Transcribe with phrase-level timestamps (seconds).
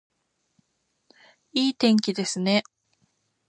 [1.53, 2.63] いい天気ですね